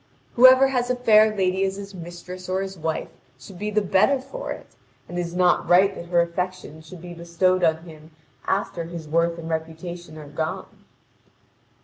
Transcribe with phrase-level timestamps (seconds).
[0.33, 4.19] Whoever has a fair lady as his mistress or his wife should be the better
[4.19, 4.65] for it,
[5.07, 8.09] and it is not right that her affection should be bestowed on him
[8.47, 10.85] after his worth and reputation are gone.